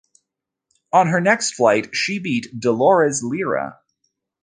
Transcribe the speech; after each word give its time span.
On 0.91 1.05
her 1.05 1.21
next 1.21 1.53
fight, 1.53 1.95
she 1.95 2.17
beat 2.17 2.59
Dolores 2.59 3.21
Lira. 3.21 3.77